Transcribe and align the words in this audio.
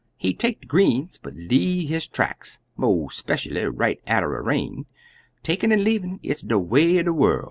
He'd 0.17 0.39
take 0.39 0.61
de 0.61 0.65
greens, 0.65 1.19
but 1.21 1.35
leave 1.35 1.87
his 1.89 2.07
tracks, 2.07 2.57
mo' 2.75 3.09
speshually 3.09 3.67
right 3.71 3.99
atter 4.07 4.35
a 4.35 4.41
rain. 4.41 4.87
Takin' 5.43 5.71
an' 5.71 5.83
leavin' 5.83 6.19
it's 6.23 6.41
de 6.41 6.57
way 6.57 6.97
er 6.97 7.03
de 7.03 7.13
worl'. 7.13 7.39